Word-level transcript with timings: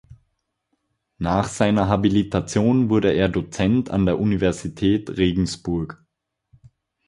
Nach 1.19 1.47
seiner 1.47 1.87
Habilitation 1.87 2.89
wurde 2.89 3.13
er 3.13 3.29
Dozent 3.29 3.91
an 3.91 4.07
der 4.07 4.19
Universität 4.19 5.15
Regensburg. 5.15 6.03